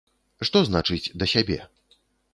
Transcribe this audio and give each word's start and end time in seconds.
Што 0.49 0.63
значыць 0.69 1.11
да 1.23 1.31
сябе? 1.35 1.59